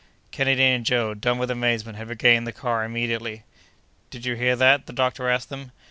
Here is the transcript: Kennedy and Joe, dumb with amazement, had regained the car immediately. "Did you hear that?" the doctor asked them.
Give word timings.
Kennedy 0.31 0.63
and 0.63 0.83
Joe, 0.83 1.13
dumb 1.13 1.37
with 1.37 1.51
amazement, 1.51 1.95
had 1.95 2.09
regained 2.09 2.47
the 2.47 2.51
car 2.51 2.83
immediately. 2.83 3.43
"Did 4.09 4.25
you 4.25 4.33
hear 4.33 4.55
that?" 4.55 4.87
the 4.87 4.93
doctor 4.93 5.29
asked 5.29 5.49
them. 5.49 5.71